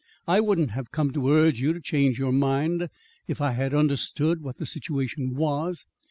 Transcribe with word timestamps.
"I 0.27 0.39
wouldn't 0.41 0.71
have 0.71 0.89
come 0.91 1.11
to 1.13 1.29
urge 1.29 1.59
you 1.59 1.73
to 1.73 1.79
change 1.79 2.17
your 2.17 2.31
mind, 2.31 2.89
if 3.27 3.39
I 3.39 3.51
had 3.51 3.71
understood 3.75 4.41
what 4.41 4.57
the 4.57 4.65
situation 4.65 5.35
was. 5.35 5.85